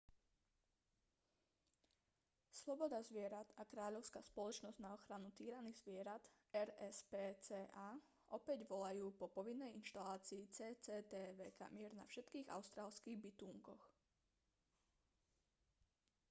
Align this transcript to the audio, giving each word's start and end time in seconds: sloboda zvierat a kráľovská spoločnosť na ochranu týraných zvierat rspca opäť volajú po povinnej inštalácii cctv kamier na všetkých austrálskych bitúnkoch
sloboda 2.59 2.99
zvierat 3.09 3.45
a 3.61 3.69
kráľovská 3.73 4.19
spoločnosť 4.31 4.77
na 4.81 4.89
ochranu 4.97 5.29
týraných 5.39 5.77
zvierat 5.83 6.23
rspca 6.65 7.87
opäť 8.37 8.59
volajú 8.71 9.05
po 9.19 9.25
povinnej 9.37 9.71
inštalácii 9.81 10.43
cctv 10.57 11.39
kamier 11.59 11.91
na 11.95 12.05
všetkých 12.11 12.49
austrálskych 12.57 13.17
bitúnkoch 13.25 13.83